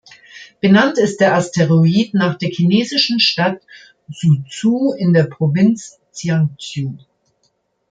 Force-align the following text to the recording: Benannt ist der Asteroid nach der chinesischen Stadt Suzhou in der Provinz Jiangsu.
Benannt 0.61 0.97
ist 0.97 1.19
der 1.21 1.35
Asteroid 1.35 2.15
nach 2.15 2.35
der 2.35 2.49
chinesischen 2.49 3.19
Stadt 3.19 3.61
Suzhou 4.11 4.93
in 4.93 5.13
der 5.13 5.25
Provinz 5.25 5.99
Jiangsu. 6.13 6.97